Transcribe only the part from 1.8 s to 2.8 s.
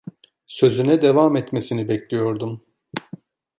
bekliyordum.